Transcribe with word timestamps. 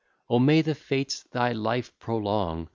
O 0.31 0.39
may 0.39 0.63
the 0.63 0.73
fates 0.73 1.21
thy 1.31 1.51
life 1.51 1.93
prolong! 1.99 2.69